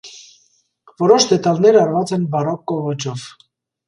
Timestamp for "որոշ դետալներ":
1.03-1.77